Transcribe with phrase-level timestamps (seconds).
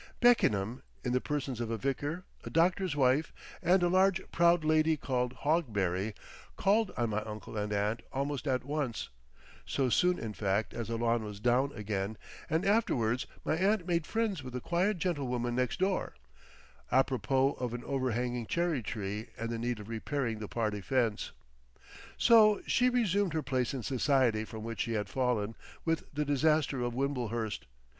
[0.19, 4.97] Beckenham, in the persons of a vicar, a doctor's wife, and a large proud lady
[4.97, 6.15] called Hogberry,
[6.57, 9.09] "called" on my uncle and aunt almost at once,
[9.63, 12.17] so soon in fact as the lawn was down again,
[12.49, 16.15] and afterwards my aunt made friends with a quiet gentlewoman next door,
[16.91, 21.31] a propos of an overhanging cherry tree and the need of repairing the party fence.
[22.17, 25.53] So she resumed her place in society from which she had fallen
[25.85, 27.67] with the disaster of Wimblehurst.